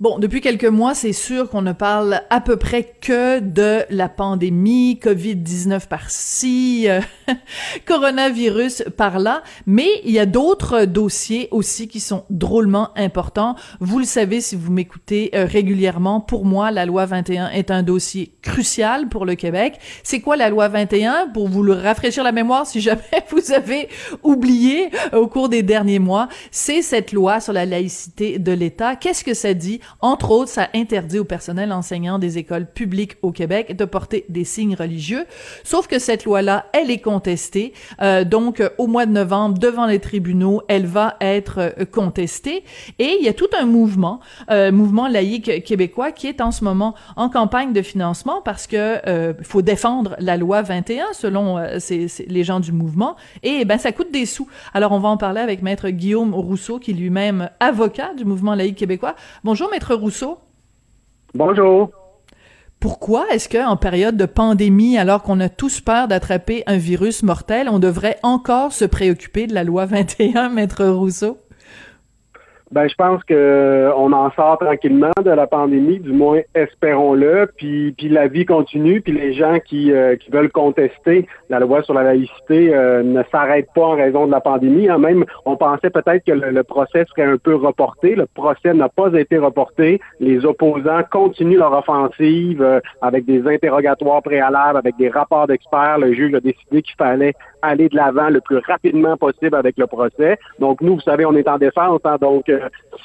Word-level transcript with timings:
Bon, 0.00 0.20
depuis 0.20 0.40
quelques 0.40 0.64
mois, 0.64 0.94
c'est 0.94 1.12
sûr 1.12 1.50
qu'on 1.50 1.60
ne 1.60 1.72
parle 1.72 2.22
à 2.30 2.40
peu 2.40 2.56
près 2.56 2.84
que 3.00 3.40
de 3.40 3.82
la 3.90 4.08
pandémie, 4.08 5.00
COVID-19 5.02 5.88
par-ci, 5.88 6.84
euh, 6.88 7.00
coronavirus 7.84 8.84
par-là, 8.96 9.42
mais 9.66 9.88
il 10.04 10.12
y 10.12 10.20
a 10.20 10.26
d'autres 10.26 10.84
dossiers 10.84 11.48
aussi 11.50 11.88
qui 11.88 11.98
sont 11.98 12.22
drôlement 12.30 12.96
importants. 12.96 13.56
Vous 13.80 13.98
le 13.98 14.04
savez 14.04 14.40
si 14.40 14.54
vous 14.54 14.70
m'écoutez 14.70 15.32
euh, 15.34 15.46
régulièrement, 15.46 16.20
pour 16.20 16.44
moi, 16.44 16.70
la 16.70 16.86
loi 16.86 17.04
21 17.04 17.48
est 17.48 17.72
un 17.72 17.82
dossier 17.82 18.36
crucial 18.40 19.08
pour 19.08 19.26
le 19.26 19.34
Québec. 19.34 19.80
C'est 20.04 20.20
quoi 20.20 20.36
la 20.36 20.48
loi 20.48 20.68
21 20.68 21.30
pour 21.34 21.48
vous 21.48 21.64
le 21.64 21.72
rafraîchir 21.72 22.22
la 22.22 22.30
mémoire 22.30 22.68
si 22.68 22.80
jamais 22.80 23.02
vous 23.32 23.50
avez 23.50 23.88
oublié 24.22 24.90
au 25.12 25.26
cours 25.26 25.48
des 25.48 25.64
derniers 25.64 25.98
mois, 25.98 26.28
c'est 26.52 26.82
cette 26.82 27.10
loi 27.10 27.40
sur 27.40 27.52
la 27.52 27.66
laïcité 27.66 28.38
de 28.38 28.52
l'État. 28.52 28.94
Qu'est-ce 28.94 29.24
que 29.24 29.34
ça 29.34 29.54
dit 29.54 29.80
entre 30.00 30.30
autres, 30.30 30.50
ça 30.50 30.68
interdit 30.74 31.18
au 31.18 31.24
personnel 31.24 31.72
enseignant 31.72 32.18
des 32.18 32.38
écoles 32.38 32.66
publiques 32.66 33.16
au 33.22 33.32
Québec 33.32 33.76
de 33.76 33.84
porter 33.84 34.24
des 34.28 34.44
signes 34.44 34.74
religieux. 34.74 35.24
Sauf 35.64 35.86
que 35.86 35.98
cette 35.98 36.24
loi-là, 36.24 36.66
elle 36.72 36.90
est 36.90 37.00
contestée. 37.00 37.72
Euh, 38.00 38.24
donc, 38.24 38.62
au 38.78 38.86
mois 38.86 39.06
de 39.06 39.12
novembre, 39.12 39.58
devant 39.58 39.86
les 39.86 40.00
tribunaux, 40.00 40.62
elle 40.68 40.86
va 40.86 41.16
être 41.20 41.58
euh, 41.58 41.84
contestée. 41.84 42.64
Et 42.98 43.16
il 43.18 43.24
y 43.24 43.28
a 43.28 43.32
tout 43.32 43.48
un 43.58 43.66
mouvement, 43.66 44.20
euh, 44.50 44.72
mouvement 44.72 45.08
laïque 45.08 45.64
québécois, 45.64 46.12
qui 46.12 46.26
est 46.26 46.40
en 46.40 46.50
ce 46.50 46.64
moment 46.64 46.94
en 47.16 47.28
campagne 47.28 47.72
de 47.72 47.82
financement 47.82 48.42
parce 48.44 48.66
que 48.66 49.06
euh, 49.08 49.32
faut 49.42 49.62
défendre 49.62 50.16
la 50.18 50.36
loi 50.36 50.62
21 50.62 51.06
selon 51.12 51.58
euh, 51.58 51.78
les 52.26 52.44
gens 52.44 52.60
du 52.60 52.72
mouvement. 52.72 53.16
Et 53.42 53.64
ben 53.64 53.78
ça 53.78 53.92
coûte 53.92 54.10
des 54.12 54.26
sous. 54.26 54.48
Alors 54.74 54.92
on 54.92 54.98
va 54.98 55.08
en 55.08 55.16
parler 55.16 55.40
avec 55.40 55.62
maître 55.62 55.88
Guillaume 55.90 56.34
Rousseau, 56.34 56.78
qui 56.78 56.92
lui-même 56.92 57.50
avocat 57.60 58.14
du 58.14 58.24
mouvement 58.24 58.54
laïque 58.54 58.76
québécois. 58.76 59.14
Bonjour 59.44 59.70
maître 59.70 59.77
Rousseau? 59.94 60.38
Bonjour. 61.34 61.90
Pourquoi 62.80 63.26
est-ce 63.30 63.48
qu'en 63.48 63.76
période 63.76 64.16
de 64.16 64.24
pandémie, 64.24 64.98
alors 64.98 65.22
qu'on 65.22 65.40
a 65.40 65.48
tous 65.48 65.80
peur 65.80 66.06
d'attraper 66.06 66.62
un 66.66 66.76
virus 66.76 67.24
mortel, 67.24 67.68
on 67.68 67.80
devrait 67.80 68.18
encore 68.22 68.72
se 68.72 68.84
préoccuper 68.84 69.46
de 69.46 69.54
la 69.54 69.64
loi 69.64 69.86
21, 69.86 70.48
maître 70.48 70.84
Rousseau? 70.84 71.38
Ben, 72.70 72.86
je 72.86 72.94
pense 72.96 73.24
que 73.24 73.90
on 73.96 74.12
en 74.12 74.30
sort 74.32 74.58
tranquillement 74.58 75.12
de 75.24 75.30
la 75.30 75.46
pandémie, 75.46 76.00
du 76.00 76.12
moins 76.12 76.40
espérons-le. 76.54 77.50
Puis, 77.56 77.94
puis 77.96 78.10
la 78.10 78.28
vie 78.28 78.44
continue. 78.44 79.00
Puis 79.00 79.12
les 79.12 79.32
gens 79.32 79.58
qui, 79.58 79.90
euh, 79.90 80.16
qui 80.16 80.30
veulent 80.30 80.50
contester 80.50 81.26
la 81.48 81.60
loi 81.60 81.82
sur 81.82 81.94
la 81.94 82.02
laïcité 82.02 82.74
euh, 82.74 83.02
ne 83.02 83.22
s'arrêtent 83.32 83.72
pas 83.74 83.86
en 83.86 83.96
raison 83.96 84.26
de 84.26 84.32
la 84.32 84.40
pandémie. 84.40 84.88
Hein. 84.88 84.98
Même, 84.98 85.24
on 85.46 85.56
pensait 85.56 85.88
peut-être 85.88 86.24
que 86.26 86.32
le, 86.32 86.62
procès 86.62 87.06
serait 87.08 87.22
un 87.22 87.38
peu 87.38 87.54
reporté. 87.54 88.14
Le 88.14 88.26
procès 88.26 88.74
n'a 88.74 88.90
pas 88.90 89.10
été 89.14 89.38
reporté. 89.38 90.00
Les 90.20 90.44
opposants 90.44 91.02
continuent 91.10 91.58
leur 91.58 91.72
offensive 91.72 92.60
euh, 92.60 92.80
avec 93.00 93.24
des 93.24 93.46
interrogatoires 93.46 94.22
préalables, 94.22 94.76
avec 94.76 94.96
des 94.98 95.08
rapports 95.08 95.46
d'experts. 95.46 95.98
Le 95.98 96.12
juge 96.12 96.34
a 96.34 96.40
décidé 96.40 96.82
qu'il 96.82 96.96
fallait 96.96 97.32
aller 97.62 97.88
de 97.88 97.96
l'avant 97.96 98.28
le 98.28 98.42
plus 98.42 98.58
rapidement 98.58 99.16
possible 99.16 99.56
avec 99.56 99.78
le 99.78 99.86
procès. 99.86 100.38
Donc 100.58 100.82
nous, 100.82 100.96
vous 100.96 101.00
savez, 101.00 101.24
on 101.24 101.34
est 101.34 101.48
en 101.48 101.56
défense. 101.56 102.00
Hein. 102.04 102.16
donc 102.20 102.48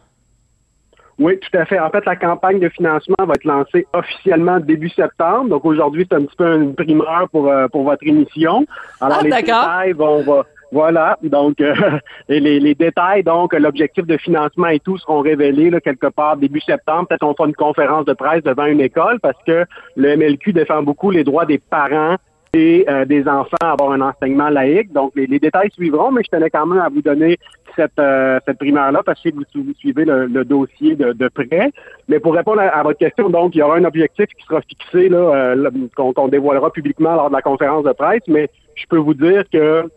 Oui, 1.21 1.39
tout 1.39 1.59
à 1.59 1.67
fait. 1.67 1.79
En 1.79 1.91
fait, 1.91 2.03
la 2.07 2.17
campagne 2.17 2.61
de 2.61 2.71
financement 2.71 3.17
va 3.19 3.35
être 3.35 3.45
lancée 3.45 3.87
officiellement 3.93 4.59
début 4.59 4.89
septembre. 4.89 5.51
Donc 5.51 5.67
aujourd'hui, 5.67 6.07
c'est 6.11 6.17
un 6.17 6.25
petit 6.25 6.37
peu 6.37 6.57
une 6.57 6.75
primeur 6.75 7.29
pour, 7.31 7.47
euh, 7.47 7.69
pour 7.69 7.85
votre 7.85 8.03
émission. 8.07 8.65
Alors, 9.03 9.19
ah, 9.21 9.25
les 9.25 9.31
détails 9.31 9.93
vont, 9.93 10.23
va, 10.23 10.47
voilà, 10.73 11.19
donc 11.23 11.61
euh, 11.61 11.75
et 12.29 12.39
les, 12.39 12.61
les, 12.61 12.75
détails, 12.75 13.25
donc 13.25 13.53
l'objectif 13.55 14.07
de 14.07 14.17
financement 14.17 14.69
et 14.69 14.79
tout 14.79 14.99
seront 14.99 15.21
révélés 15.21 15.71
là, 15.71 15.81
quelque 15.81 16.07
part 16.07 16.37
début 16.37 16.61
septembre. 16.61 17.09
Peut-être 17.09 17.25
on 17.25 17.35
fera 17.35 17.49
une 17.49 17.55
conférence 17.55 18.05
de 18.05 18.13
presse 18.13 18.43
devant 18.45 18.67
une 18.67 18.81
école 18.81 19.19
parce 19.21 19.39
que 19.47 19.65
le 19.97 20.17
MLQ 20.17 20.53
défend 20.53 20.83
beaucoup 20.83 21.11
les 21.11 21.25
droits 21.25 21.45
des 21.45 21.59
parents 21.59 22.17
et 22.53 22.85
euh, 22.89 23.05
des 23.05 23.29
enfants 23.29 23.57
à 23.63 23.73
avoir 23.73 23.93
un 23.93 24.01
enseignement 24.01 24.49
laïque. 24.49 24.93
Donc 24.93 25.13
les, 25.17 25.27
détails 25.27 25.71
suivront, 25.73 26.11
mais 26.11 26.23
je 26.25 26.31
tenais 26.31 26.51
quand 26.51 26.67
même 26.67 26.81
à 26.81 26.89
vous 26.89 27.03
donner 27.03 27.39
cette, 27.77 27.99
euh, 27.99 28.39
cette 28.47 28.59
primeur-là 28.59 29.03
parce 29.05 29.21
que 29.23 29.31
vous, 29.31 29.43
vous 29.55 29.75
suivez 29.75 30.05
le, 30.05 30.45
dossier 30.45 30.97
de, 30.97 31.13
de, 31.13 31.29
près. 31.29 31.71
Mais 32.09 32.19
pour 32.19 32.35
répondre 32.35 32.61
à, 32.61 32.83
votre 32.83 32.99
question, 32.99 33.29
donc 33.31 33.55
il 33.55 33.59
y 33.59 33.63
aura 33.63 33.77
un 33.77 33.85
objectif 33.85 34.27
qui 34.27 34.45
sera 34.47 34.61
fixé 34.63 35.09
là, 35.09 35.55
qu'on 35.97 36.29
dévoilera 36.29 36.71
publiquement 36.71 37.15
lors 37.15 37.29
de 37.29 37.35
la 37.35 37.43
conférence 37.43 37.85
de 37.85 37.93
presse, 37.93 38.23
mais 38.27 38.49
je 38.75 38.87
peux 38.89 38.99
vous 38.99 39.15
dire 39.15 39.45
que 39.53 39.89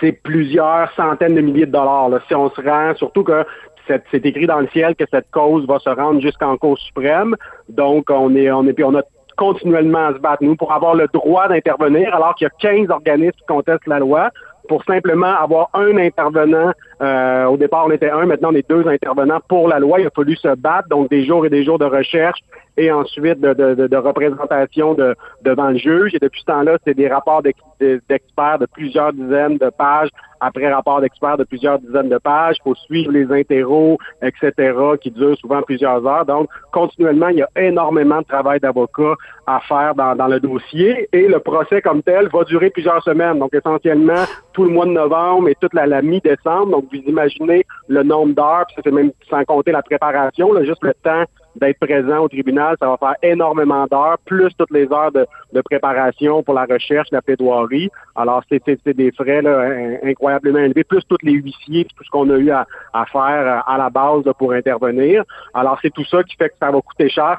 c'est 0.00 0.12
plusieurs 0.12 0.90
centaines 0.92 1.34
de 1.34 1.40
milliers 1.40 1.66
de 1.66 1.72
dollars. 1.72 2.08
Là, 2.08 2.20
si 2.28 2.34
on 2.34 2.50
se 2.50 2.60
rend, 2.60 2.94
surtout 2.96 3.24
que 3.24 3.44
c'est 3.86 4.24
écrit 4.24 4.46
dans 4.46 4.60
le 4.60 4.68
ciel 4.68 4.94
que 4.94 5.04
cette 5.10 5.30
cause 5.30 5.66
va 5.66 5.78
se 5.78 5.90
rendre 5.90 6.20
jusqu'en 6.20 6.56
Cour 6.56 6.78
suprême. 6.78 7.36
Donc, 7.68 8.10
on 8.10 8.34
est, 8.34 8.50
on 8.50 8.66
est, 8.66 8.72
puis 8.72 8.84
on 8.84 8.94
a 8.94 9.02
continuellement 9.36 10.06
à 10.06 10.12
se 10.12 10.18
battre, 10.18 10.42
nous, 10.42 10.56
pour 10.56 10.72
avoir 10.72 10.94
le 10.94 11.08
droit 11.12 11.48
d'intervenir, 11.48 12.14
alors 12.14 12.34
qu'il 12.34 12.46
y 12.46 12.68
a 12.68 12.76
15 12.76 12.90
organismes 12.90 13.32
qui 13.32 13.46
contestent 13.46 13.86
la 13.86 13.98
loi 13.98 14.30
pour 14.68 14.84
simplement 14.84 15.34
avoir 15.34 15.70
un 15.74 15.96
intervenant. 15.96 16.72
Euh, 17.02 17.46
au 17.46 17.56
départ, 17.56 17.86
on 17.86 17.90
était 17.90 18.10
un, 18.10 18.26
maintenant 18.26 18.50
on 18.52 18.54
est 18.54 18.68
deux 18.68 18.86
intervenants 18.86 19.40
pour 19.48 19.66
la 19.68 19.80
loi. 19.80 19.98
Il 20.00 20.06
a 20.06 20.10
fallu 20.10 20.36
se 20.36 20.54
battre, 20.54 20.88
donc 20.88 21.10
des 21.10 21.24
jours 21.24 21.44
et 21.44 21.50
des 21.50 21.64
jours 21.64 21.78
de 21.78 21.84
recherche 21.84 22.38
et 22.76 22.90
ensuite 22.90 23.40
de, 23.40 23.52
de, 23.52 23.86
de, 23.86 23.96
représentation 23.96 24.94
de, 24.94 25.14
devant 25.42 25.70
le 25.70 25.76
juge. 25.76 26.14
Et 26.14 26.18
depuis 26.18 26.40
ce 26.40 26.46
temps-là, 26.46 26.78
c'est 26.86 26.94
des 26.94 27.08
rapports 27.08 27.42
d'experts 27.42 28.58
de 28.58 28.66
plusieurs 28.66 29.12
dizaines 29.12 29.58
de 29.58 29.70
pages 29.70 30.08
après 30.42 30.72
rapport 30.72 31.00
d'experts 31.00 31.36
de 31.36 31.44
plusieurs 31.44 31.78
dizaines 31.78 32.08
de 32.08 32.18
pages. 32.18 32.56
Il 32.60 32.62
faut 32.64 32.74
suivre 32.74 33.12
les 33.12 33.30
interros, 33.30 33.98
etc., 34.22 34.74
qui 35.00 35.10
durent 35.12 35.38
souvent 35.38 35.62
plusieurs 35.62 36.04
heures. 36.04 36.26
Donc, 36.26 36.48
continuellement, 36.72 37.28
il 37.28 37.38
y 37.38 37.42
a 37.42 37.48
énormément 37.56 38.18
de 38.18 38.26
travail 38.26 38.58
d'avocat 38.58 39.14
à 39.46 39.60
faire 39.60 39.94
dans, 39.94 40.16
dans 40.16 40.26
le 40.26 40.40
dossier. 40.40 41.08
Et 41.12 41.28
le 41.28 41.38
procès 41.38 41.80
comme 41.80 42.02
tel 42.02 42.28
va 42.28 42.42
durer 42.44 42.70
plusieurs 42.70 43.02
semaines. 43.04 43.38
Donc, 43.38 43.54
essentiellement, 43.54 44.24
tout 44.52 44.64
le 44.64 44.70
mois 44.70 44.86
de 44.86 44.90
novembre 44.90 45.48
et 45.48 45.56
toute 45.60 45.74
la, 45.74 46.02
mi-décembre. 46.02 46.82
Vous 47.00 47.08
imaginez 47.08 47.64
le 47.88 48.02
nombre 48.02 48.34
d'heures, 48.34 48.64
puis 48.66 48.76
c'est 48.84 48.90
même 48.90 49.12
sans 49.28 49.44
compter 49.44 49.72
la 49.72 49.82
préparation, 49.82 50.52
là, 50.52 50.64
juste 50.64 50.82
le 50.82 50.94
temps 50.94 51.24
d'être 51.56 51.78
présent 51.78 52.18
au 52.18 52.28
tribunal, 52.28 52.76
ça 52.80 52.86
va 52.86 52.96
faire 52.96 53.14
énormément 53.22 53.86
d'heures, 53.90 54.18
plus 54.24 54.50
toutes 54.56 54.70
les 54.70 54.90
heures 54.90 55.12
de, 55.12 55.26
préparation 55.64 56.42
pour 56.42 56.54
la 56.54 56.64
recherche, 56.64 57.08
la 57.12 57.22
plaidoirie. 57.22 57.90
Alors, 58.16 58.42
c'est 58.48 58.62
des 58.96 59.12
frais 59.12 59.42
là, 59.42 59.68
incroyablement 60.02 60.60
élevés, 60.60 60.84
plus 60.84 61.02
tous 61.08 61.18
les 61.22 61.32
huissiers, 61.32 61.84
tout 61.84 62.04
ce 62.04 62.10
qu'on 62.10 62.30
a 62.30 62.36
eu 62.38 62.50
à, 62.50 62.66
faire 63.12 63.22
euh, 63.22 63.60
à 63.66 63.78
la 63.78 63.90
base 63.90 64.24
pour 64.38 64.52
intervenir. 64.52 65.24
Alors, 65.54 65.78
c'est 65.82 65.92
tout 65.92 66.04
ça 66.04 66.22
qui 66.22 66.36
fait 66.36 66.48
que 66.48 66.54
ça 66.60 66.70
va 66.70 66.80
coûter 66.80 67.08
cher, 67.08 67.38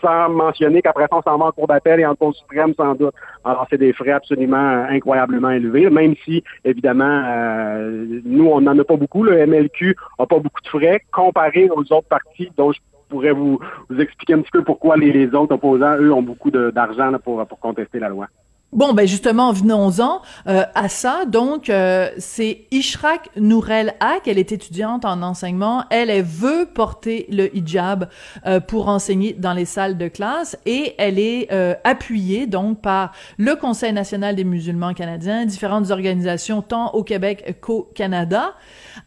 sans 0.00 0.28
mentionner 0.28 0.82
qu'après 0.82 1.06
ça, 1.10 1.16
on 1.16 1.22
s'en 1.22 1.38
va 1.38 1.46
en 1.46 1.52
cour 1.52 1.66
d'appel 1.66 2.00
et 2.00 2.06
en 2.06 2.14
cour 2.14 2.34
suprême, 2.34 2.74
sans 2.76 2.94
doute. 2.94 3.14
Alors, 3.44 3.66
c'est 3.70 3.78
des 3.78 3.92
frais 3.92 4.12
absolument 4.12 4.84
incroyablement 4.88 5.50
élevés, 5.50 5.88
même 5.90 6.14
si, 6.24 6.42
évidemment, 6.64 7.22
euh, 7.26 8.20
nous, 8.24 8.46
on 8.46 8.60
n'en 8.60 8.78
a 8.78 8.84
pas 8.84 8.96
beaucoup. 8.96 9.22
Le 9.22 9.46
MLQ 9.46 9.96
n'a 10.18 10.26
pas 10.26 10.38
beaucoup 10.38 10.60
de 10.62 10.68
frais 10.68 11.02
comparé 11.12 11.68
aux 11.70 11.92
autres 11.92 12.08
partis 12.08 12.50
dont 12.56 12.72
je 12.72 12.80
pourrais 13.08 13.32
vous, 13.32 13.58
vous 13.88 14.00
expliquer 14.00 14.34
un 14.34 14.40
petit 14.40 14.52
peu 14.52 14.62
pourquoi 14.62 14.96
les, 14.96 15.26
autres 15.34 15.54
opposants, 15.54 15.96
eux, 15.98 16.12
ont 16.12 16.22
beaucoup 16.22 16.50
d'argent 16.50 17.12
pour, 17.22 17.44
pour 17.46 17.58
contester 17.58 17.98
la 17.98 18.08
loi. 18.08 18.28
Bon, 18.72 18.92
ben 18.92 19.04
justement, 19.04 19.52
venons-en 19.52 20.22
euh, 20.46 20.62
à 20.76 20.88
ça. 20.88 21.24
Donc, 21.24 21.68
euh, 21.68 22.08
c'est 22.18 22.66
Ishraq 22.70 23.28
Nourel 23.36 23.94
Haq. 23.98 24.28
Elle 24.28 24.38
est 24.38 24.52
étudiante 24.52 25.04
en 25.04 25.22
enseignement. 25.22 25.84
Elle, 25.90 26.10
veut 26.22 26.68
porter 26.72 27.26
le 27.30 27.54
hijab 27.56 28.08
euh, 28.46 28.60
pour 28.60 28.88
enseigner 28.88 29.32
dans 29.32 29.54
les 29.54 29.64
salles 29.64 29.98
de 29.98 30.06
classe 30.06 30.56
et 30.66 30.94
elle 30.98 31.18
est 31.18 31.48
appuyée 31.84 32.46
donc 32.46 32.80
par 32.80 33.12
le 33.38 33.56
Conseil 33.56 33.92
national 33.92 34.36
des 34.36 34.44
musulmans 34.44 34.94
canadiens, 34.94 35.46
différentes 35.46 35.90
organisations 35.90 36.62
tant 36.62 36.92
au 36.92 37.02
Québec 37.02 37.56
qu'au 37.60 37.90
Canada. 37.94 38.54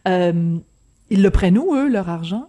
ils 0.06 0.62
le 1.10 1.30
prennent 1.30 1.58
où, 1.58 1.74
eux, 1.74 1.88
leur 1.88 2.08
argent? 2.10 2.48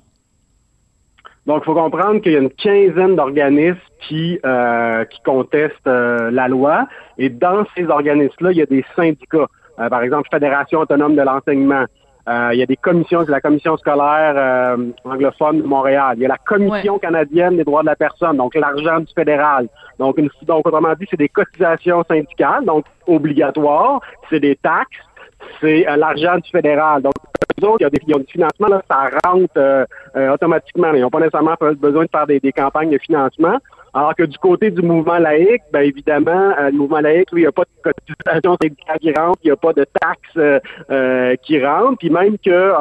Donc, 1.45 1.62
il 1.62 1.65
faut 1.65 1.75
comprendre 1.75 2.21
qu'il 2.21 2.31
y 2.31 2.36
a 2.36 2.39
une 2.39 2.50
quinzaine 2.50 3.15
d'organismes 3.15 3.77
qui, 4.07 4.39
euh, 4.45 5.06
qui 5.06 5.21
contestent 5.24 5.88
euh, 5.88 6.31
la 6.31 6.47
loi. 6.47 6.88
Et 7.18 7.30
dans 7.30 7.65
ces 7.75 7.86
organismes-là, 7.88 8.51
il 8.51 8.57
y 8.57 8.62
a 8.62 8.65
des 8.65 8.83
syndicats. 8.95 9.47
Euh, 9.80 9.89
par 9.89 10.01
exemple, 10.01 10.27
Fédération 10.31 10.80
autonome 10.80 11.15
de 11.15 11.21
l'enseignement, 11.21 11.86
Euh, 12.27 12.50
il 12.53 12.59
y 12.59 12.63
a 12.63 12.65
des 12.65 12.75
commissions, 12.75 13.21
c'est 13.24 13.31
la 13.31 13.39
commission 13.39 13.77
scolaire 13.77 14.33
euh, 14.36 14.77
anglophone 15.03 15.62
de 15.62 15.68
Montréal. 15.68 16.13
Il 16.18 16.24
y 16.24 16.25
a 16.25 16.30
la 16.30 16.39
commission 16.39 16.97
canadienne 16.97 17.57
des 17.57 17.63
droits 17.63 17.83
de 17.83 17.86
la 17.86 17.95
personne, 17.95 18.38
donc 18.38 18.56
l'argent 18.56 19.00
du 19.00 19.13
fédéral. 19.13 19.68
Donc, 20.00 20.18
une, 20.18 20.30
donc 20.42 20.65
autrement 20.68 20.94
dit, 21.00 21.06
c'est 21.07 21.19
des 21.19 21.30
cotisations 21.30 22.03
syndicales, 22.09 22.65
donc 22.65 22.86
obligatoires. 23.06 24.00
C'est 24.30 24.39
des 24.39 24.56
taxes. 24.56 24.97
C'est 25.62 25.88
euh, 25.88 25.97
l'argent 25.97 26.38
du 26.39 26.50
fédéral. 26.50 27.03
Donc, 27.03 27.13
eux 27.63 27.68
il 27.80 27.84
y 27.84 27.86
a 27.86 27.90
des, 27.90 28.00
ils 28.07 28.16
ont 28.16 28.19
du 28.19 28.31
financement, 28.31 28.68
là, 28.68 28.81
ça 28.90 29.10
rentre 29.25 29.88
automatiquement. 30.34 30.94
Ils 30.94 31.02
n'ont 31.02 31.10
pas 31.10 31.19
nécessairement 31.19 31.56
besoin 31.78 32.06
de 32.06 32.10
faire 32.10 32.28
des, 32.28 32.40
des 32.40 32.52
campagnes 32.52 32.90
de 32.90 32.98
financement. 32.98 33.57
Alors 33.96 34.13
que 34.13 34.24
du 34.24 34.38
côté 34.38 34.72
du 34.72 34.81
mouvement 34.81 35.19
laïque, 35.19 35.62
ben 35.72 35.80
évidemment, 35.80 36.54
euh, 36.60 36.69
le 36.69 36.74
mouvement 36.74 37.00
laïque, 37.00 37.31
lui, 37.31 37.44
il 37.44 37.46
n'y 37.46 37.48
a 37.48 37.54
pas 37.54 37.63
de 37.63 37.81
cotisation 37.81 38.57
syndicale 38.62 39.00
qui 39.00 39.13
rentre, 39.13 39.40
il 39.42 39.48
n'y 39.48 39.52
a 39.52 39.56
pas 39.56 39.72
de 39.72 39.86
taxes 40.02 40.19
euh, 40.36 40.60
euh, 40.92 41.36
qui 41.42 41.66
rentrent, 41.66 41.98
puis 41.98 42.10
même 42.10 42.38
que 42.38 42.74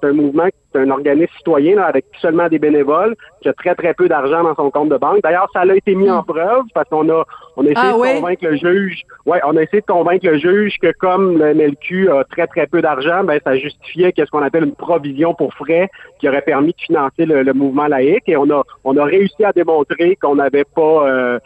c'est 0.00 0.08
un 0.08 0.12
mouvement 0.14 0.48
c'est 0.72 0.80
un 0.80 0.90
organisme 0.90 1.32
citoyen 1.36 1.76
là, 1.76 1.86
avec 1.86 2.04
seulement 2.20 2.48
des 2.48 2.58
bénévoles 2.58 3.14
qui 3.40 3.48
a 3.48 3.52
très 3.52 3.74
très 3.74 3.94
peu 3.94 4.08
d'argent 4.08 4.42
dans 4.42 4.54
son 4.54 4.70
compte 4.70 4.88
de 4.88 4.96
banque. 4.96 5.22
D'ailleurs, 5.22 5.48
ça 5.52 5.60
a 5.60 5.74
été 5.74 5.94
mis 5.94 6.10
en 6.10 6.22
preuve 6.22 6.64
parce 6.74 6.88
qu'on 6.88 7.08
a 7.10 7.24
on 7.56 7.66
a 7.66 7.70
essayé 7.70 7.92
ah 7.92 7.92
de 7.92 8.20
convaincre 8.20 8.46
le 8.46 8.56
juge. 8.56 9.02
Ouais, 9.26 9.40
on 9.44 9.56
a 9.56 9.62
essayé 9.62 9.80
de 9.80 9.86
convaincre 9.86 10.26
le 10.26 10.38
juge 10.38 10.78
que 10.80 10.92
comme 10.98 11.38
le 11.38 11.54
MLQ 11.54 12.10
a 12.10 12.24
très 12.24 12.46
très 12.46 12.66
peu 12.66 12.80
d'argent, 12.80 13.24
ben 13.24 13.38
ça 13.44 13.56
justifiait 13.56 14.12
qu'est-ce 14.12 14.30
qu'on 14.30 14.42
appelle 14.42 14.64
une 14.64 14.74
provision 14.74 15.34
pour 15.34 15.52
frais 15.54 15.88
qui 16.18 16.28
aurait 16.28 16.42
permis 16.42 16.72
de 16.72 16.80
financer 16.80 17.26
le, 17.26 17.52
mouvement 17.52 17.86
laïque 17.86 18.28
et 18.28 18.36
on 18.36 18.48
a 18.50 18.62
on 18.84 18.96
a 18.96 19.04
réussi 19.04 19.44
à 19.44 19.52
démontrer 19.52 20.16
qu'on 20.16 20.36
n'avait 20.36 20.64
pas 20.64 21.06
euh, 21.06 21.38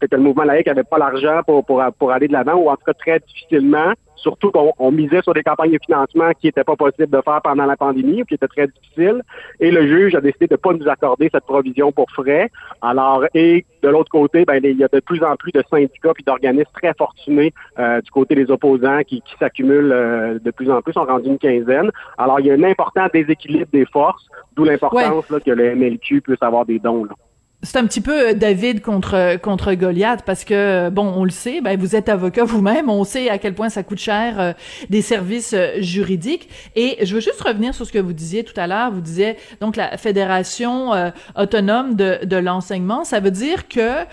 que 0.00 0.16
le 0.16 0.22
mouvement 0.22 0.44
laïque 0.44 0.66
n'avait 0.66 0.84
pas 0.84 0.98
l'argent 0.98 1.40
pour, 1.46 1.64
pour 1.64 1.82
pour 1.98 2.12
aller 2.12 2.28
de 2.28 2.32
l'avant 2.32 2.54
ou 2.54 2.68
en 2.68 2.76
tout 2.76 2.84
cas 2.86 2.94
très 2.94 3.18
difficilement 3.20 3.92
surtout 4.22 4.50
qu'on 4.50 4.92
misait 4.92 5.20
sur 5.22 5.34
des 5.34 5.42
campagnes 5.42 5.72
de 5.72 5.78
financement 5.84 6.30
qui 6.40 6.46
n'étaient 6.46 6.64
pas 6.64 6.76
possibles 6.76 7.10
de 7.10 7.20
faire 7.22 7.40
pendant 7.42 7.66
la 7.66 7.76
pandémie 7.76 8.22
ou 8.22 8.24
qui 8.24 8.34
étaient 8.34 8.48
très 8.48 8.68
difficiles. 8.68 9.22
Et 9.60 9.70
le 9.70 9.86
juge 9.86 10.14
a 10.14 10.20
décidé 10.20 10.46
de 10.46 10.54
ne 10.54 10.56
pas 10.56 10.72
nous 10.72 10.88
accorder 10.88 11.28
cette 11.32 11.44
provision 11.44 11.92
pour 11.92 12.10
frais. 12.10 12.50
Alors, 12.80 13.24
et 13.34 13.66
de 13.82 13.88
l'autre 13.88 14.10
côté, 14.10 14.44
ben, 14.44 14.60
il 14.62 14.78
y 14.78 14.84
a 14.84 14.88
de 14.88 15.00
plus 15.00 15.22
en 15.24 15.34
plus 15.36 15.52
de 15.52 15.62
syndicats 15.68 16.12
et 16.18 16.22
d'organismes 16.22 16.70
très 16.72 16.94
fortunés 16.94 17.52
euh, 17.78 18.00
du 18.00 18.10
côté 18.10 18.34
des 18.34 18.50
opposants 18.50 19.02
qui, 19.02 19.22
s'accumulent 19.38 19.92
euh, 19.92 20.38
de 20.38 20.50
plus 20.52 20.70
en 20.70 20.80
plus, 20.82 20.92
sont 20.92 21.04
rendus 21.04 21.28
une 21.28 21.38
quinzaine. 21.38 21.90
Alors, 22.16 22.38
il 22.40 22.46
y 22.46 22.50
a 22.50 22.54
un 22.54 22.62
important 22.62 23.08
déséquilibre 23.12 23.70
des 23.72 23.86
forces, 23.86 24.26
d'où 24.54 24.64
l'importance 24.64 25.26
que 25.26 25.50
le 25.50 25.74
MLQ 25.74 26.20
puisse 26.20 26.42
avoir 26.42 26.64
des 26.64 26.78
dons. 26.78 27.04
Là 27.04 27.14
c'est 27.62 27.78
un 27.78 27.86
petit 27.86 28.00
peu 28.00 28.30
euh, 28.30 28.34
David 28.34 28.82
contre 28.82 29.36
contre 29.40 29.74
Goliath 29.74 30.22
parce 30.26 30.44
que 30.44 30.88
bon 30.90 31.12
on 31.16 31.24
le 31.24 31.30
sait 31.30 31.60
ben 31.60 31.78
vous 31.78 31.94
êtes 31.94 32.08
avocat 32.08 32.44
vous-même 32.44 32.90
on 32.90 33.04
sait 33.04 33.30
à 33.30 33.38
quel 33.38 33.54
point 33.54 33.68
ça 33.68 33.84
coûte 33.84 33.98
cher 33.98 34.40
euh, 34.40 34.52
des 34.90 35.00
services 35.00 35.54
euh, 35.54 35.80
juridiques. 35.80 36.48
Et 36.74 36.98
je 37.04 37.14
veux 37.14 37.20
juste 37.20 37.40
revenir 37.40 37.74
sur 37.74 37.86
ce 37.86 37.92
que 37.92 37.98
vous 37.98 38.12
disiez 38.12 38.42
tout 38.42 38.58
à 38.58 38.66
l'heure. 38.66 38.90
Vous 38.90 39.00
disiez 39.00 39.36
donc 39.60 39.76
la 39.76 39.96
fédération 39.96 40.90
autonome 41.36 41.94
de, 41.94 42.24
de 42.24 42.36
l'enseignement 42.36 43.04
ça 43.04 43.20
veut 43.20 43.30
dire 43.30 43.68
que 43.68 44.04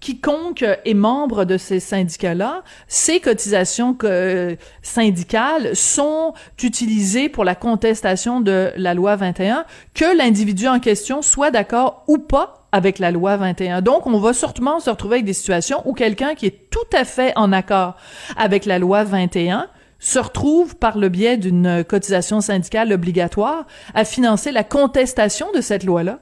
quiconque 0.00 0.64
est 0.84 0.94
membre 0.94 1.44
de 1.44 1.56
ces 1.56 1.80
syndicats 1.80 2.34
là 2.34 2.62
ces 2.86 3.20
cotisations 3.20 3.96
syndicales 4.82 5.74
sont 5.74 6.34
utilisées 6.62 7.28
pour 7.28 7.44
la 7.44 7.54
contestation 7.54 8.40
de 8.40 8.70
la 8.76 8.94
loi 8.94 9.16
21 9.16 9.64
que 9.94 10.16
l'individu 10.16 10.68
en 10.68 10.78
question 10.78 11.22
soit 11.22 11.50
d'accord 11.50 12.04
ou 12.06 12.18
avec 12.72 12.98
la 12.98 13.10
loi 13.10 13.36
21. 13.36 13.82
Donc, 13.82 14.06
on 14.06 14.18
va 14.18 14.32
sûrement 14.32 14.80
se 14.80 14.90
retrouver 14.90 15.16
avec 15.16 15.26
des 15.26 15.32
situations 15.32 15.82
où 15.84 15.92
quelqu'un 15.92 16.34
qui 16.34 16.46
est 16.46 16.70
tout 16.70 16.96
à 16.96 17.04
fait 17.04 17.32
en 17.36 17.52
accord 17.52 17.96
avec 18.36 18.64
la 18.64 18.78
loi 18.78 19.04
21 19.04 19.66
se 19.98 20.18
retrouve 20.18 20.76
par 20.76 20.98
le 20.98 21.08
biais 21.08 21.36
d'une 21.36 21.84
cotisation 21.88 22.40
syndicale 22.40 22.92
obligatoire 22.92 23.64
à 23.94 24.04
financer 24.04 24.50
la 24.50 24.64
contestation 24.64 25.46
de 25.54 25.60
cette 25.60 25.84
loi-là. 25.84 26.18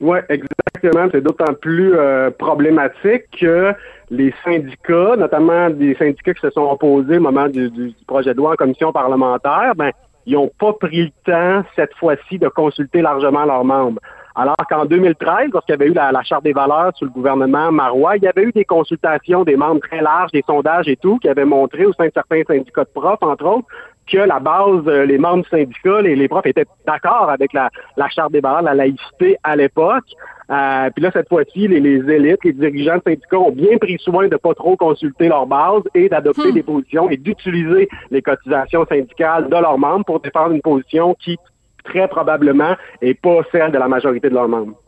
Oui, 0.00 0.18
exactement. 0.30 1.08
C'est 1.12 1.20
d'autant 1.20 1.52
plus 1.60 1.94
euh, 1.94 2.30
problématique 2.30 3.24
que 3.38 3.74
les 4.10 4.32
syndicats, 4.44 5.14
notamment 5.16 5.68
des 5.68 5.94
syndicats 5.96 6.32
qui 6.32 6.40
se 6.40 6.50
sont 6.50 6.62
opposés 6.62 7.18
au 7.18 7.20
moment 7.20 7.48
du, 7.48 7.70
du 7.70 7.94
projet 8.06 8.32
de 8.32 8.38
loi 8.38 8.52
en 8.52 8.56
commission 8.56 8.92
parlementaire, 8.92 9.74
ben, 9.76 9.90
ils 10.26 10.34
n'ont 10.34 10.50
pas 10.58 10.72
pris 10.72 11.04
le 11.04 11.10
temps 11.24 11.64
cette 11.76 11.94
fois-ci 11.94 12.38
de 12.38 12.48
consulter 12.48 13.02
largement 13.02 13.44
leurs 13.44 13.64
membres. 13.64 14.00
Alors 14.34 14.56
qu'en 14.68 14.84
2013, 14.84 15.50
lorsqu'il 15.52 15.72
y 15.72 15.74
avait 15.74 15.88
eu 15.88 15.94
la, 15.94 16.22
Charte 16.22 16.44
des 16.44 16.52
valeurs 16.52 16.92
sous 16.96 17.04
le 17.04 17.10
gouvernement 17.10 17.72
Marois, 17.72 18.16
il 18.16 18.22
y 18.22 18.28
avait 18.28 18.44
eu 18.44 18.52
des 18.52 18.64
consultations 18.64 19.44
des 19.44 19.56
membres 19.56 19.80
très 19.80 20.00
larges, 20.00 20.30
des 20.32 20.44
sondages 20.46 20.88
et 20.88 20.96
tout, 20.96 21.18
qui 21.18 21.28
avaient 21.28 21.44
montré 21.44 21.86
au 21.86 21.92
sein 21.92 22.06
de 22.06 22.12
certains 22.14 22.42
syndicats 22.44 22.84
de 22.84 22.90
profs, 22.94 23.22
entre 23.22 23.44
autres, 23.44 23.66
que 24.10 24.18
la 24.18 24.40
base, 24.40 24.86
euh, 24.86 25.04
les 25.04 25.18
membres 25.18 25.44
du 25.44 25.48
syndicat, 25.48 26.02
les, 26.02 26.16
les 26.16 26.28
profs 26.28 26.46
étaient 26.46 26.66
d'accord 26.86 27.30
avec 27.30 27.52
la, 27.52 27.70
Charte 28.10 28.32
des 28.32 28.40
valeurs, 28.40 28.62
la 28.62 28.74
laïcité 28.74 29.36
à 29.42 29.56
l'époque. 29.56 30.04
Euh, 30.50 30.90
puis 30.90 31.02
là, 31.02 31.10
cette 31.12 31.28
fois-ci, 31.28 31.68
les, 31.68 31.78
élites, 31.78 32.44
les 32.44 32.52
dirigeants 32.52 32.96
de 32.96 33.02
syndicats 33.04 33.38
ont 33.38 33.52
bien 33.52 33.78
pris 33.78 33.98
soin 34.00 34.26
de 34.26 34.36
pas 34.36 34.52
trop 34.54 34.76
consulter 34.76 35.28
leur 35.28 35.46
base 35.46 35.82
et 35.94 36.08
d'adopter 36.08 36.50
hmm. 36.50 36.54
des 36.54 36.62
positions 36.62 37.08
et 37.08 37.16
d'utiliser 37.16 37.88
les 38.10 38.20
cotisations 38.20 38.84
syndicales 38.86 39.48
de 39.48 39.56
leurs 39.56 39.78
membres 39.78 40.04
pour 40.04 40.18
défendre 40.18 40.52
une 40.52 40.60
position 40.60 41.14
qui 41.20 41.38
très 41.84 42.08
probablement 42.08 42.76
et 43.02 43.14
pas 43.14 43.40
celle 43.52 43.72
de 43.72 43.78
la 43.78 43.88
majorité 43.88 44.28
de 44.28 44.34
leurs 44.34 44.48
membres. 44.48 44.79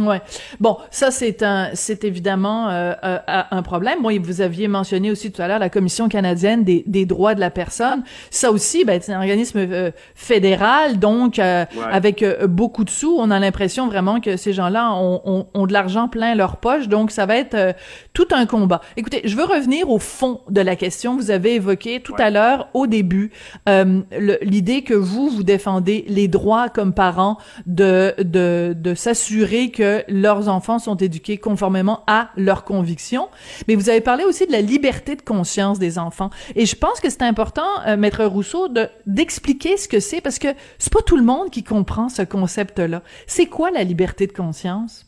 Ouais. 0.00 0.20
Bon, 0.60 0.78
ça 0.90 1.10
c'est 1.10 1.42
un, 1.42 1.70
c'est 1.74 2.04
évidemment 2.04 2.68
euh, 2.68 2.92
euh, 3.04 3.18
un 3.50 3.62
problème. 3.62 4.00
Moi, 4.00 4.18
vous 4.18 4.40
aviez 4.40 4.68
mentionné 4.68 5.10
aussi 5.10 5.32
tout 5.32 5.42
à 5.42 5.48
l'heure 5.48 5.58
la 5.58 5.70
Commission 5.70 6.08
canadienne 6.08 6.64
des, 6.64 6.84
des 6.86 7.06
droits 7.06 7.34
de 7.34 7.40
la 7.40 7.50
personne. 7.50 8.02
Ça 8.30 8.52
aussi, 8.52 8.84
ben, 8.84 9.00
c'est 9.02 9.12
un 9.12 9.18
organisme 9.18 9.58
euh, 9.58 9.90
fédéral, 10.14 10.98
donc 10.98 11.38
avec 11.38 12.24
beaucoup 12.44 12.84
de 12.84 12.90
sous. 12.90 13.16
On 13.18 13.30
a 13.30 13.38
l'impression 13.38 13.86
vraiment 13.86 14.20
que 14.20 14.36
ces 14.36 14.52
gens-là 14.52 14.92
ont, 14.92 15.20
ont, 15.24 15.46
ont 15.54 15.66
de 15.66 15.72
l'argent 15.72 16.08
plein 16.08 16.34
leur 16.34 16.56
poche, 16.58 16.88
donc 16.88 17.10
ça 17.10 17.26
va 17.26 17.36
être 17.36 17.74
tout 18.12 18.28
un 18.32 18.46
combat. 18.46 18.80
Écoutez, 18.96 19.22
je 19.24 19.36
veux 19.36 19.44
revenir 19.44 19.90
au 19.90 19.98
fond 19.98 20.40
de 20.48 20.60
la 20.60 20.76
question. 20.76 21.16
Vous 21.16 21.30
avez 21.30 21.54
évoqué 21.54 22.00
tout 22.00 22.14
à 22.18 22.30
l'heure, 22.30 22.68
au 22.74 22.86
début, 22.86 23.32
l'idée 23.66 24.82
que 24.82 24.94
vous 24.94 25.28
vous 25.28 25.42
défendez 25.42 26.04
les 26.08 26.28
droits 26.28 26.68
comme 26.68 26.92
parents 26.92 27.38
de 27.66 28.14
de, 28.18 28.74
de 28.76 28.94
s'assurer 28.94 29.70
que 29.70 29.87
leurs 30.08 30.48
enfants 30.48 30.78
sont 30.78 30.96
éduqués 30.96 31.38
conformément 31.38 32.02
à 32.06 32.30
leurs 32.36 32.64
convictions. 32.64 33.28
Mais 33.66 33.74
vous 33.74 33.88
avez 33.90 34.00
parlé 34.00 34.24
aussi 34.24 34.46
de 34.46 34.52
la 34.52 34.60
liberté 34.60 35.16
de 35.16 35.22
conscience 35.22 35.78
des 35.78 35.98
enfants. 35.98 36.30
Et 36.54 36.66
je 36.66 36.76
pense 36.76 37.00
que 37.00 37.10
c'est 37.10 37.22
important, 37.22 37.68
euh, 37.86 37.96
Maître 37.96 38.24
Rousseau, 38.24 38.68
de, 38.68 38.86
d'expliquer 39.06 39.76
ce 39.76 39.88
que 39.88 40.00
c'est 40.00 40.20
parce 40.20 40.38
que 40.38 40.48
c'est 40.78 40.92
pas 40.92 41.02
tout 41.02 41.16
le 41.16 41.24
monde 41.24 41.50
qui 41.50 41.64
comprend 41.64 42.08
ce 42.08 42.22
concept-là. 42.22 43.02
C'est 43.26 43.46
quoi 43.46 43.70
la 43.70 43.84
liberté 43.84 44.26
de 44.26 44.32
conscience 44.32 45.06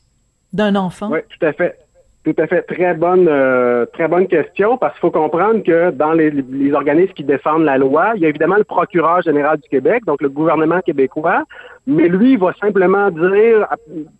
d'un 0.52 0.76
enfant? 0.76 1.10
Oui, 1.10 1.20
tout 1.28 1.46
à 1.46 1.52
fait. 1.52 1.78
Tout 2.22 2.34
à 2.36 2.46
fait. 2.46 2.62
Très 2.62 2.92
bonne, 2.94 3.28
euh, 3.28 3.86
très 3.86 4.06
bonne 4.06 4.26
question, 4.26 4.76
parce 4.76 4.92
qu'il 4.92 5.00
faut 5.00 5.10
comprendre 5.10 5.62
que 5.62 5.90
dans 5.90 6.12
les, 6.12 6.32
organismes 6.72 7.14
qui 7.14 7.24
défendent 7.24 7.64
la 7.64 7.78
loi, 7.78 8.12
il 8.14 8.22
y 8.22 8.26
a 8.26 8.28
évidemment 8.28 8.56
le 8.56 8.64
procureur 8.64 9.22
général 9.22 9.56
du 9.58 9.68
Québec, 9.70 10.04
donc 10.04 10.20
le 10.20 10.28
gouvernement 10.28 10.80
québécois, 10.80 11.44
mais 11.86 12.08
lui, 12.08 12.32
il 12.32 12.38
va 12.38 12.52
simplement 12.60 13.10
dire, 13.10 13.66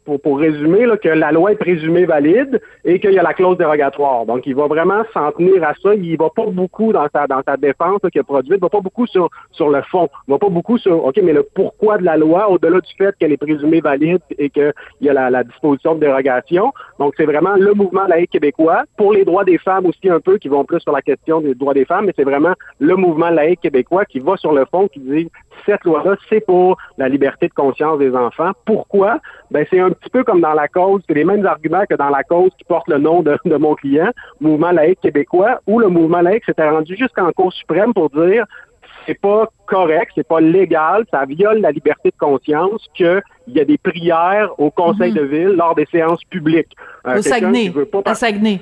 pour, 0.04 0.20
pour 0.20 0.38
résumer, 0.38 0.86
là, 0.86 0.96
que 0.96 1.08
la 1.08 1.30
loi 1.30 1.52
est 1.52 1.56
présumée 1.56 2.06
valide 2.06 2.60
et 2.84 2.98
qu'il 2.98 3.12
y 3.12 3.18
a 3.18 3.22
la 3.22 3.34
clause 3.34 3.58
dérogatoire. 3.58 4.24
Donc, 4.24 4.46
il 4.46 4.54
va 4.54 4.66
vraiment 4.66 5.02
s'en 5.12 5.30
tenir 5.32 5.62
à 5.62 5.74
ça. 5.82 5.94
Il 5.94 6.16
va 6.16 6.30
pas 6.30 6.46
beaucoup 6.46 6.92
dans 6.92 7.06
sa, 7.14 7.26
dans 7.26 7.42
sa 7.46 7.56
défense 7.56 8.00
qu'il 8.10 8.20
a 8.20 8.24
produite, 8.24 8.54
il 8.56 8.60
va 8.60 8.70
pas 8.70 8.80
beaucoup 8.80 9.06
sur, 9.06 9.28
sur 9.52 9.68
le 9.68 9.82
fond. 9.82 10.08
Il 10.26 10.32
va 10.32 10.38
pas 10.38 10.48
beaucoup 10.48 10.78
sur, 10.78 11.04
OK, 11.04 11.20
mais 11.22 11.34
le 11.34 11.42
pourquoi 11.54 11.98
de 11.98 12.04
la 12.04 12.16
loi, 12.16 12.50
au-delà 12.50 12.80
du 12.80 12.92
fait 12.96 13.14
qu'elle 13.18 13.32
est 13.32 13.36
présumée 13.36 13.80
valide 13.80 14.22
et 14.38 14.48
qu'il 14.48 14.72
y 15.02 15.08
a 15.08 15.12
la, 15.12 15.28
la, 15.28 15.44
disposition 15.44 15.94
de 15.94 16.00
dérogation. 16.00 16.72
Donc, 16.98 17.14
c'est 17.16 17.26
vraiment 17.26 17.56
le 17.56 17.74
mouvement 17.74 18.06
laïque 18.06 18.30
québécois. 18.30 18.84
Pour 18.96 19.12
les 19.12 19.24
droits 19.24 19.44
des 19.44 19.58
femmes 19.58 19.84
aussi 19.84 20.08
un 20.08 20.20
peu, 20.20 20.38
qui 20.38 20.48
vont 20.48 20.64
plus 20.64 20.80
sur 20.80 20.92
la 20.92 21.02
question 21.02 21.40
des 21.42 21.54
droits 21.54 21.74
des 21.74 21.84
femmes, 21.84 22.06
mais 22.06 22.14
c'est 22.16 22.24
vraiment 22.24 22.54
le 22.78 22.96
mouvement 22.96 23.30
laïque 23.30 23.60
québécois 23.60 24.06
qui 24.06 24.18
va 24.18 24.36
sur 24.38 24.52
le 24.52 24.64
fond, 24.64 24.88
qui 24.88 25.00
dit, 25.00 25.30
cette 25.66 25.84
loi-là, 25.84 26.16
c'est 26.28 26.40
pour 26.40 26.76
la 26.98 27.08
liberté 27.08 27.48
de 27.48 27.54
conscience 27.54 27.98
des 27.98 28.14
enfants. 28.14 28.52
Pourquoi? 28.64 29.18
Ben, 29.50 29.66
c'est 29.70 29.80
un 29.80 29.90
petit 29.90 30.10
peu 30.10 30.24
comme 30.24 30.40
dans 30.40 30.54
la 30.54 30.68
cause, 30.68 31.02
c'est 31.08 31.14
les 31.14 31.24
mêmes 31.24 31.46
arguments 31.46 31.84
que 31.88 31.94
dans 31.94 32.10
la 32.10 32.22
cause 32.22 32.50
qui 32.58 32.64
porte 32.64 32.88
le 32.88 32.98
nom 32.98 33.22
de, 33.22 33.38
mon 33.56 33.74
client, 33.74 34.10
Mouvement 34.40 34.72
laïque 34.72 35.00
québécois, 35.00 35.60
où 35.66 35.78
le 35.78 35.88
mouvement 35.88 36.20
laïque 36.20 36.44
s'était 36.44 36.68
rendu 36.68 36.96
jusqu'en 36.96 37.30
Cour 37.32 37.52
suprême 37.52 37.92
pour 37.92 38.10
dire 38.10 38.44
c'est 39.10 39.20
pas 39.20 39.48
correct, 39.66 40.12
c'est 40.14 40.26
pas 40.26 40.40
légal, 40.40 41.04
ça 41.10 41.24
viole 41.24 41.60
la 41.60 41.72
liberté 41.72 42.10
de 42.10 42.16
conscience 42.16 42.86
qu'il 42.94 43.20
y 43.48 43.58
a 43.58 43.64
des 43.64 43.76
prières 43.76 44.50
au 44.58 44.70
conseil 44.70 45.10
mhm. 45.10 45.18
de 45.18 45.22
ville 45.22 45.48
lors 45.56 45.74
des 45.74 45.86
séances 45.90 46.22
publiques. 46.24 46.76
Euh, 47.08 47.18
au 47.18 47.22
Saguenay, 47.22 47.72
à 48.04 48.14
Saguenay. 48.14 48.60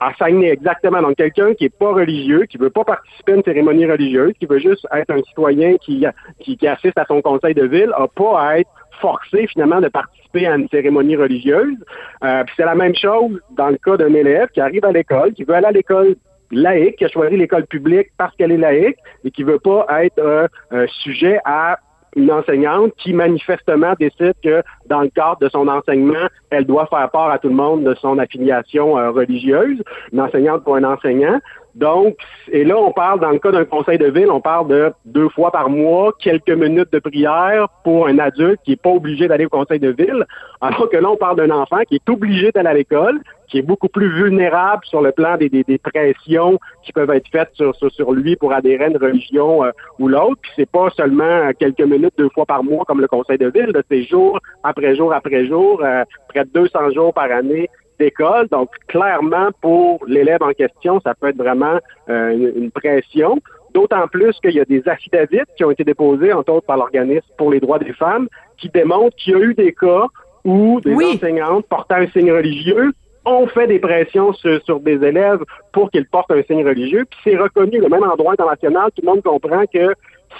à 0.00 0.14
Saguenay, 0.16 0.50
exactement. 0.50 1.02
Donc, 1.02 1.16
quelqu'un 1.16 1.54
qui 1.54 1.64
est 1.64 1.76
pas 1.76 1.92
religieux, 1.92 2.44
qui 2.44 2.58
veut 2.58 2.70
pas 2.70 2.84
participer 2.84 3.32
à 3.32 3.36
une 3.36 3.42
cérémonie 3.42 3.86
religieuse, 3.86 4.34
qui 4.38 4.46
veut 4.46 4.60
juste 4.60 4.86
être 4.92 5.10
un 5.10 5.22
citoyen 5.22 5.76
qui, 5.78 6.06
qui, 6.40 6.68
assiste 6.68 6.98
à 6.98 7.04
son 7.06 7.20
conseil 7.20 7.54
de 7.54 7.66
ville, 7.66 7.90
a 7.96 8.06
pas 8.06 8.40
à 8.40 8.58
être 8.58 8.70
forcé 9.00 9.46
finalement 9.48 9.80
de 9.80 9.88
participer 9.88 10.46
à 10.46 10.54
une 10.54 10.68
cérémonie 10.68 11.16
religieuse. 11.16 11.76
Euh, 12.22 12.44
puis 12.44 12.54
c'est 12.56 12.64
la 12.64 12.74
même 12.76 12.94
chose 12.94 13.40
dans 13.50 13.68
le 13.68 13.78
cas 13.78 13.96
d'un 13.96 14.14
élève 14.14 14.48
qui 14.48 14.60
arrive 14.60 14.84
à 14.84 14.92
l'école, 14.92 15.32
qui 15.32 15.44
veut 15.44 15.54
aller 15.54 15.66
à 15.66 15.72
l'école 15.72 16.14
laïque, 16.50 16.96
qui 16.96 17.04
a 17.04 17.08
choisi 17.08 17.36
l'école 17.36 17.66
publique 17.66 18.08
parce 18.16 18.34
qu'elle 18.36 18.52
est 18.52 18.58
laïque 18.58 18.98
et 19.24 19.30
qui 19.30 19.42
veut 19.42 19.58
pas 19.58 19.86
être 20.04 20.48
un 20.70 20.86
sujet 20.86 21.38
à 21.44 21.78
une 22.16 22.32
enseignante 22.32 22.92
qui 22.96 23.12
manifestement 23.12 23.92
décide 24.00 24.34
que 24.42 24.62
dans 24.86 25.02
le 25.02 25.08
cadre 25.08 25.38
de 25.38 25.48
son 25.50 25.68
enseignement, 25.68 26.26
elle 26.50 26.64
doit 26.64 26.86
faire 26.86 27.10
part 27.10 27.30
à 27.30 27.38
tout 27.38 27.48
le 27.48 27.54
monde 27.54 27.84
de 27.84 27.94
son 27.94 28.18
affiliation 28.18 28.98
euh, 28.98 29.10
religieuse, 29.10 29.82
une 30.12 30.20
enseignante 30.20 30.64
pour 30.64 30.76
un 30.76 30.84
enseignant. 30.84 31.38
Donc, 31.76 32.16
et 32.50 32.64
là, 32.64 32.78
on 32.78 32.90
parle, 32.90 33.20
dans 33.20 33.30
le 33.30 33.38
cas 33.38 33.52
d'un 33.52 33.66
conseil 33.66 33.98
de 33.98 34.06
ville, 34.06 34.30
on 34.30 34.40
parle 34.40 34.68
de 34.68 34.92
deux 35.04 35.28
fois 35.28 35.50
par 35.50 35.68
mois, 35.68 36.10
quelques 36.18 36.48
minutes 36.48 36.90
de 36.90 36.98
prière 36.98 37.68
pour 37.84 38.08
un 38.08 38.18
adulte 38.18 38.60
qui 38.64 38.70
n'est 38.70 38.76
pas 38.76 38.90
obligé 38.90 39.28
d'aller 39.28 39.44
au 39.44 39.50
conseil 39.50 39.78
de 39.78 39.90
ville, 39.90 40.24
alors 40.62 40.88
que 40.88 40.96
là, 40.96 41.10
on 41.10 41.18
parle 41.18 41.36
d'un 41.36 41.50
enfant 41.50 41.80
qui 41.86 41.96
est 41.96 42.08
obligé 42.08 42.50
d'aller 42.50 42.68
à 42.68 42.74
l'école, 42.74 43.20
qui 43.48 43.58
est 43.58 43.62
beaucoup 43.62 43.88
plus 43.88 44.08
vulnérable 44.08 44.84
sur 44.86 45.02
le 45.02 45.12
plan 45.12 45.36
des, 45.36 45.50
des, 45.50 45.64
des 45.64 45.78
pressions 45.78 46.58
qui 46.82 46.92
peuvent 46.92 47.10
être 47.10 47.28
faites 47.30 47.50
sur, 47.52 47.74
sur, 47.74 48.12
lui 48.12 48.36
pour 48.36 48.54
adhérer 48.54 48.84
à 48.84 48.88
une 48.88 48.96
religion 48.96 49.62
euh, 49.62 49.70
ou 49.98 50.08
l'autre. 50.08 50.40
Puis 50.40 50.52
c'est 50.56 50.70
pas 50.70 50.88
seulement 50.96 51.50
quelques 51.58 51.80
minutes, 51.80 52.14
deux 52.16 52.30
fois 52.30 52.46
par 52.46 52.64
mois 52.64 52.84
comme 52.86 53.02
le 53.02 53.08
conseil 53.08 53.36
de 53.36 53.48
ville, 53.48 53.72
c'est 53.90 54.02
jour 54.02 54.40
après 54.64 54.96
jour 54.96 55.12
après 55.12 55.46
jour, 55.46 55.80
euh, 55.84 56.04
près 56.28 56.44
de 56.44 56.50
200 56.54 56.90
jours 56.92 57.12
par 57.12 57.30
année 57.30 57.68
d'école. 57.98 58.48
Donc, 58.48 58.70
clairement, 58.88 59.48
pour 59.60 60.04
l'élève 60.06 60.42
en 60.42 60.52
question, 60.52 61.00
ça 61.00 61.14
peut 61.14 61.28
être 61.28 61.36
vraiment 61.36 61.78
euh, 62.08 62.52
une, 62.56 62.70
pression. 62.70 63.40
D'autant 63.74 64.08
plus 64.08 64.32
qu'il 64.40 64.52
y 64.52 64.60
a 64.60 64.64
des 64.64 64.86
affidavits 64.88 65.40
qui 65.56 65.64
ont 65.64 65.70
été 65.70 65.84
déposés, 65.84 66.32
entre 66.32 66.52
autres, 66.52 66.66
par 66.66 66.78
l'organisme 66.78 67.26
pour 67.36 67.50
les 67.50 67.60
droits 67.60 67.78
des 67.78 67.92
femmes, 67.92 68.28
qui 68.56 68.68
démontrent 68.68 69.16
qu'il 69.16 69.34
y 69.34 69.36
a 69.36 69.40
eu 69.40 69.54
des 69.54 69.72
cas 69.72 70.06
où 70.44 70.80
des 70.80 70.94
enseignantes 70.94 71.66
portant 71.66 71.96
un 71.96 72.06
signe 72.08 72.32
religieux 72.32 72.92
ont 73.26 73.46
fait 73.48 73.66
des 73.66 73.80
pressions 73.80 74.32
sur, 74.32 74.80
des 74.80 75.04
élèves 75.04 75.40
pour 75.72 75.90
qu'ils 75.90 76.06
portent 76.06 76.30
un 76.30 76.42
signe 76.44 76.64
religieux. 76.64 77.04
Puis 77.10 77.20
c'est 77.24 77.36
reconnu, 77.36 77.80
le 77.80 77.88
même 77.88 78.04
endroit 78.04 78.32
international, 78.32 78.90
tout 78.94 79.02
le 79.04 79.08
monde 79.12 79.22
comprend 79.22 79.64
que 79.66 79.94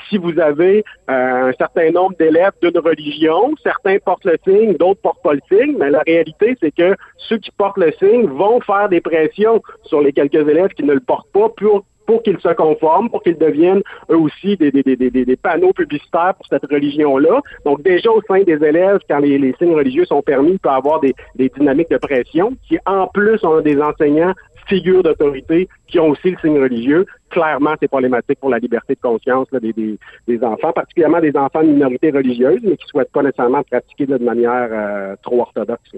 si 0.09 0.19
vous 0.19 0.39
avez 0.39 0.85
euh, 1.11 1.49
un 1.49 1.53
certain 1.53 1.91
nombre 1.91 2.17
d'élèves 2.19 2.53
d'une 2.63 2.79
religion, 2.79 3.55
certains 3.63 3.99
portent 3.99 4.25
le 4.25 4.37
signe, 4.47 4.75
d'autres 4.75 5.01
portent 5.01 5.23
pas 5.23 5.35
le 5.35 5.41
signe, 5.49 5.77
mais 5.79 5.91
la 5.91 6.01
réalité, 6.01 6.57
c'est 6.61 6.75
que 6.75 6.97
ceux 7.17 7.39
qui 7.39 7.51
portent 7.51 7.79
le 7.79 7.93
signe 7.93 8.27
vont 8.27 8.61
faire 8.61 8.89
des 8.89 9.01
pressions 9.01 9.63
sur 9.85 10.01
les 10.01 10.13
quelques 10.13 10.49
élèves 10.49 10.71
qui 10.71 10.85
ne 10.85 10.95
le 10.95 11.01
portent 11.01 11.31
pas 11.33 11.49
pour 11.57 11.85
pour 12.07 12.23
qu'ils 12.23 12.39
se 12.41 12.53
conforment, 12.55 13.11
pour 13.11 13.23
qu'ils 13.23 13.39
deviennent 13.39 13.83
eux 14.11 14.17
aussi 14.17 14.57
des, 14.57 14.71
des, 14.71 14.83
des, 14.83 14.97
des, 14.97 15.37
panneaux 15.37 15.73
publicitaires 15.73 16.35
pour 16.35 16.47
cette 16.47 16.65
religion-là. 16.71 17.41
Donc 17.65 17.83
déjà 17.83 18.11
au 18.11 18.23
sein 18.23 18.43
des 18.43 18.53
élèves, 18.65 19.01
quand 19.09 19.19
les, 19.19 19.39
les 19.39 19.55
signes 19.59 19.75
religieux 19.75 20.05
sont 20.05 20.23
permis, 20.23 20.53
il 20.53 20.59
peut 20.59 20.69
y 20.69 20.73
avoir 20.73 21.01
des, 21.01 21.15
dynamiques 21.57 21.91
de 21.91 21.99
pression 21.99 22.55
qui 22.69 22.79
en 22.87 23.07
plus 23.09 23.43
ont 23.45 23.61
des 23.61 23.81
enseignants 23.81 24.33
figures 24.67 25.03
d'autorité 25.03 25.69
qui 25.87 26.01
ont 26.01 26.09
aussi 26.09 26.33
le 26.33 26.39
signe 26.39 26.59
religieux. 26.59 27.07
Clairement, 27.31 27.75
c'est 27.81 27.89
problématique 27.89 28.41
pour 28.41 28.51
la 28.51 28.59
liberté 28.59 28.95
de 28.95 29.01
conscience 29.01 29.47
des, 29.53 29.73
des, 29.73 29.99
des, 30.27 30.45
enfants, 30.45 30.73
particulièrement 30.73 31.21
des 31.21 31.37
enfants 31.37 31.63
de 31.63 31.69
minorité 31.69 32.11
religieuse, 32.11 32.61
mais 32.65 32.77
qui 32.77 32.87
souhaitent 32.89 33.13
pas 33.13 33.23
nécessairement 33.23 33.63
pratiquer 33.63 34.07
de 34.07 34.19
manière 34.19 34.69
euh, 34.73 35.15
trop 35.23 35.41
orthodoxe. 35.41 35.93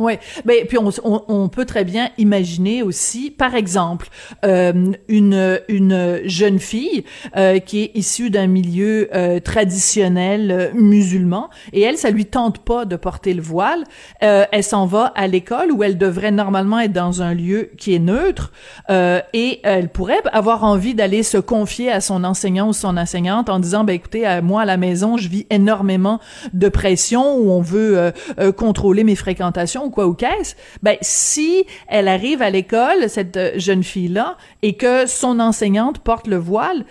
Oui, 0.00 0.14
mais 0.44 0.64
puis 0.64 0.78
on, 0.78 0.90
on, 1.28 1.48
peut 1.48 1.64
très 1.64 1.84
bien 1.84 2.10
imaginer 2.16 2.82
aussi, 2.82 3.30
par 3.30 3.54
exemple, 3.54 4.08
euh, 4.44 4.92
une 5.08 5.60
une 5.68 6.20
jeune 6.24 6.58
fille 6.58 7.04
euh, 7.36 7.58
qui 7.58 7.82
est 7.82 7.90
issue 7.94 8.30
d'un 8.30 8.46
milieu 8.46 9.08
euh, 9.14 9.40
traditionnel 9.40 10.50
euh, 10.50 10.68
musulman 10.74 11.50
et 11.72 11.82
elle, 11.82 11.96
ça 11.96 12.10
lui 12.10 12.26
tente 12.26 12.58
pas 12.58 12.84
de 12.84 12.96
porter 12.96 13.34
le 13.34 13.42
voile. 13.42 13.84
Euh, 14.22 14.44
elle 14.52 14.64
s'en 14.64 14.86
va 14.86 15.12
à 15.14 15.26
l'école 15.26 15.72
où 15.72 15.82
elle 15.82 15.98
devrait 15.98 16.30
normalement 16.30 16.78
être 16.80 16.92
dans 16.92 17.22
un 17.22 17.34
lieu 17.34 17.70
qui 17.76 17.94
est 17.94 17.98
neutre 17.98 18.52
et 18.88 19.60
elle 19.62 19.88
pourrait 19.88 20.20
avoir 20.32 20.64
envie 20.64 20.94
d'aller 20.94 21.22
se 21.22 21.38
confier 21.38 21.90
à 21.90 22.00
son 22.00 22.24
enseignant 22.24 22.68
ou 22.68 22.72
son 22.72 22.96
enseignante 22.96 23.48
en 23.48 23.58
disant, 23.58 23.84
ben 23.84 23.92
écoutez, 23.92 24.40
moi 24.42 24.62
à 24.62 24.64
la 24.64 24.76
maison, 24.76 25.16
je 25.16 25.28
vis 25.28 25.46
énormément 25.50 26.18
de 26.52 26.68
pression 26.68 27.36
où 27.36 27.50
on 27.50 27.60
veut 27.60 28.12
contrôler 28.56 29.04
mes 29.04 29.14
fréquentations 29.14 29.89
quoi 29.90 30.06
ou 30.06 30.14
qu'est-ce, 30.14 30.54
ben 30.82 30.96
si 31.00 31.64
elle 31.88 32.08
arrive 32.08 32.42
à 32.42 32.50
l'école, 32.50 33.08
cette 33.08 33.36
euh, 33.36 33.52
jeune 33.56 33.82
fille-là, 33.82 34.36
et 34.62 34.74
que 34.74 35.06
son 35.06 35.40
enseignante 35.40 35.98
porte 35.98 36.26
le 36.26 36.36
voile, 36.36 36.84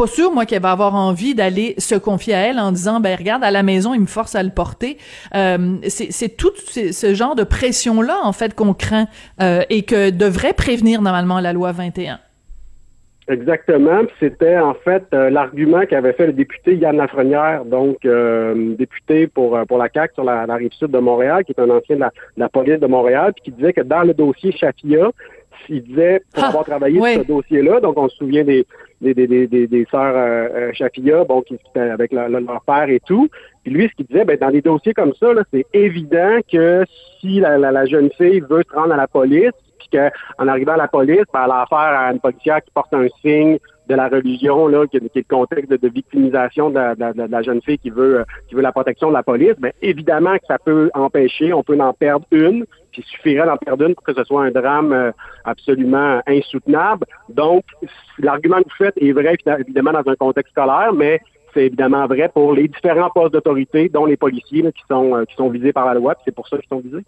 pas 0.00 0.06
sûr, 0.06 0.32
moi, 0.32 0.46
qu'elle 0.46 0.62
va 0.62 0.70
avoir 0.70 0.94
envie 0.94 1.34
d'aller 1.34 1.74
se 1.76 1.94
confier 1.94 2.32
à 2.32 2.38
elle 2.38 2.58
en 2.58 2.72
disant, 2.72 3.00
ben 3.00 3.18
regarde, 3.18 3.44
à 3.44 3.50
la 3.50 3.62
maison, 3.62 3.92
il 3.92 4.00
me 4.00 4.06
force 4.06 4.34
à 4.34 4.42
le 4.42 4.48
porter. 4.48 4.96
Euh, 5.34 5.76
c'est 5.88 6.36
tout 6.38 6.52
ce 6.56 7.14
genre 7.14 7.34
de 7.34 7.44
pression-là, 7.44 8.18
en 8.22 8.32
fait, 8.32 8.54
qu'on 8.54 8.72
craint 8.72 9.08
euh, 9.42 9.62
et 9.68 9.82
que 9.82 10.08
devrait 10.08 10.54
prévenir 10.54 11.02
normalement 11.02 11.38
la 11.38 11.52
loi 11.52 11.72
21. 11.72 12.18
Exactement. 13.30 14.02
C'était 14.18 14.58
en 14.58 14.74
fait 14.74 15.04
euh, 15.14 15.30
l'argument 15.30 15.86
qu'avait 15.88 16.14
fait 16.14 16.26
le 16.26 16.32
député 16.32 16.74
Yann 16.74 16.96
Lafrenière, 16.96 17.64
donc 17.64 18.04
euh, 18.04 18.74
député 18.74 19.28
pour 19.28 19.56
euh, 19.56 19.64
pour 19.64 19.78
la 19.78 19.88
CAQ 19.88 20.14
sur 20.14 20.24
la, 20.24 20.44
rive 20.56 20.72
sud 20.72 20.90
de 20.90 20.98
Montréal, 20.98 21.44
qui 21.44 21.52
est 21.52 21.60
un 21.60 21.70
ancien 21.70 21.94
de 21.94 22.04
la, 22.36 22.48
police 22.48 22.80
de 22.80 22.88
Montréal, 22.88 23.32
puis 23.32 23.44
qui 23.44 23.52
disait 23.52 23.72
que 23.72 23.82
dans 23.82 24.02
le 24.02 24.14
dossier 24.14 24.50
Chafia, 24.50 25.12
il 25.68 25.82
disait 25.84 26.22
pour 26.34 26.42
ah, 26.42 26.48
avoir 26.48 26.64
travaillé 26.64 26.98
sur 26.98 27.22
ce 27.22 27.28
dossier-là, 27.28 27.78
donc 27.78 27.96
on 27.98 28.08
se 28.08 28.16
souvient 28.16 28.42
des 28.42 28.66
des 29.00 29.14
des 29.14 29.46
des, 29.46 29.68
des, 29.68 29.86
sœurs 29.92 30.74
Chafia, 30.74 31.22
bon, 31.22 31.42
qui 31.42 31.56
avec 31.76 32.10
leur 32.10 32.62
père 32.66 32.88
et 32.88 33.00
tout. 33.06 33.28
Puis 33.62 33.72
lui, 33.72 33.88
ce 33.88 33.94
qu'il 33.94 34.06
disait, 34.06 34.24
ben 34.24 34.38
dans 34.38 34.50
des 34.50 34.62
dossiers 34.62 34.92
comme 34.92 35.14
ça, 35.14 35.28
c'est 35.52 35.66
évident 35.72 36.38
que 36.50 36.84
si 37.20 37.38
la, 37.38 37.58
la 37.58 37.86
jeune 37.86 38.10
fille 38.18 38.40
veut 38.40 38.64
se 38.68 38.74
rendre 38.74 38.94
à 38.94 38.96
la 38.96 39.06
police, 39.06 39.52
puis 39.80 39.88
qu'en 39.98 40.48
arrivant 40.48 40.72
à 40.72 40.76
la 40.76 40.88
police, 40.88 41.24
ben, 41.32 41.42
elle 41.44 41.50
a 41.50 41.62
affaire 41.62 41.78
à 41.78 42.12
une 42.12 42.20
policière 42.20 42.62
qui 42.62 42.70
porte 42.72 42.92
un 42.94 43.08
signe 43.22 43.58
de 43.88 43.94
la 43.96 44.08
religion, 44.08 44.68
là, 44.68 44.86
qui, 44.86 44.98
est 44.98 45.14
le 45.14 45.22
contexte 45.28 45.70
de, 45.70 45.88
victimisation 45.88 46.70
de 46.70 46.78
la, 46.78 47.42
jeune 47.42 47.60
fille 47.60 47.78
qui 47.78 47.90
veut, 47.90 48.24
qui 48.48 48.54
veut 48.54 48.62
la 48.62 48.70
protection 48.70 49.08
de 49.08 49.14
la 49.14 49.24
police, 49.24 49.54
bien 49.58 49.72
évidemment 49.82 50.36
que 50.36 50.46
ça 50.46 50.58
peut 50.64 50.90
empêcher, 50.94 51.52
on 51.52 51.64
peut 51.64 51.78
en 51.80 51.92
perdre 51.92 52.24
une, 52.30 52.64
puis 52.92 53.02
il 53.02 53.04
suffirait 53.04 53.46
d'en 53.46 53.56
perdre 53.56 53.86
une 53.86 53.94
pour 53.96 54.04
que 54.04 54.14
ce 54.14 54.22
soit 54.22 54.44
un 54.44 54.52
drame 54.52 54.92
euh, 54.92 55.10
absolument 55.44 56.20
insoutenable. 56.26 57.04
Donc, 57.28 57.64
l'argument 58.18 58.58
que 58.58 58.68
vous 58.68 58.84
faites 58.84 58.96
est 58.96 59.12
vrai 59.12 59.36
évidemment 59.58 59.92
dans 59.92 60.08
un 60.08 60.14
contexte 60.14 60.52
scolaire, 60.52 60.92
mais 60.92 61.20
c'est 61.52 61.66
évidemment 61.66 62.06
vrai 62.06 62.30
pour 62.32 62.52
les 62.52 62.68
différents 62.68 63.10
postes 63.10 63.32
d'autorité, 63.32 63.88
dont 63.88 64.06
les 64.06 64.16
policiers 64.16 64.62
qui 64.72 64.82
sont 64.88 65.16
euh, 65.16 65.24
qui 65.24 65.34
sont 65.34 65.48
visés 65.48 65.72
par 65.72 65.86
la 65.86 65.94
loi, 65.94 66.14
c'est 66.24 66.34
pour 66.34 66.46
ça 66.46 66.58
qu'ils 66.58 66.68
sont 66.68 66.80
visés. 66.80 67.04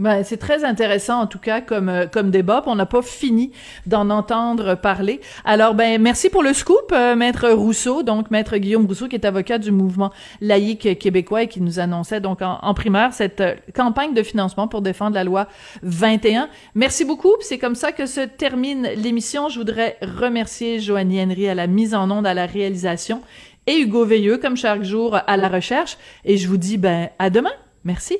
Ben, 0.00 0.24
c'est 0.24 0.38
très 0.38 0.64
intéressant 0.64 1.20
en 1.20 1.26
tout 1.28 1.38
cas 1.38 1.60
comme 1.60 1.88
euh, 1.88 2.06
comme 2.06 2.32
débat. 2.32 2.64
On 2.66 2.74
n'a 2.74 2.86
pas 2.86 3.00
fini 3.00 3.52
d'en 3.86 4.10
entendre 4.10 4.74
parler. 4.74 5.20
Alors 5.44 5.74
ben 5.74 6.02
merci 6.02 6.30
pour 6.30 6.42
le 6.42 6.52
scoop, 6.52 6.90
euh, 6.92 7.14
maître 7.14 7.48
Rousseau, 7.50 8.02
donc 8.02 8.32
maître 8.32 8.56
Guillaume 8.56 8.86
Rousseau 8.86 9.06
qui 9.06 9.14
est 9.14 9.24
avocat 9.24 9.58
du 9.58 9.70
mouvement 9.70 10.12
laïque 10.40 10.98
québécois 10.98 11.44
et 11.44 11.48
qui 11.48 11.60
nous 11.60 11.78
annonçait 11.78 12.20
donc 12.20 12.42
en, 12.42 12.58
en 12.60 12.74
primaire 12.74 13.12
cette 13.12 13.40
euh, 13.40 13.54
campagne 13.72 14.14
de 14.14 14.24
financement 14.24 14.66
pour 14.66 14.82
défendre 14.82 15.14
la 15.14 15.22
loi 15.22 15.46
21. 15.84 16.48
Merci 16.74 17.04
beaucoup. 17.04 17.34
C'est 17.40 17.58
comme 17.58 17.76
ça 17.76 17.92
que 17.92 18.06
se 18.06 18.20
termine 18.20 18.88
l'émission. 18.96 19.48
Je 19.48 19.60
voudrais 19.60 19.96
remercier 20.02 20.80
Joanie 20.80 21.22
Henry 21.22 21.48
à 21.48 21.54
la 21.54 21.68
mise 21.68 21.94
en 21.94 22.10
onde, 22.10 22.26
à 22.26 22.34
la 22.34 22.46
réalisation 22.46 23.20
et 23.68 23.78
Hugo 23.78 24.04
Veilleux 24.04 24.38
comme 24.38 24.56
chaque 24.56 24.82
jour 24.82 25.16
à 25.24 25.36
la 25.36 25.48
recherche. 25.48 25.98
Et 26.24 26.36
je 26.36 26.48
vous 26.48 26.58
dis 26.58 26.78
ben 26.78 27.10
à 27.20 27.30
demain. 27.30 27.52
Merci. 27.84 28.18